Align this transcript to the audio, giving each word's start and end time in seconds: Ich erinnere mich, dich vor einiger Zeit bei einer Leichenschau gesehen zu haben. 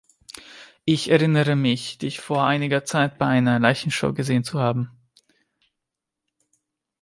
Ich 0.83 1.11
erinnere 1.11 1.55
mich, 1.55 1.99
dich 1.99 2.19
vor 2.21 2.43
einiger 2.43 2.83
Zeit 2.85 3.19
bei 3.19 3.27
einer 3.27 3.59
Leichenschau 3.59 4.13
gesehen 4.13 4.43
zu 4.43 4.59
haben. 4.59 4.89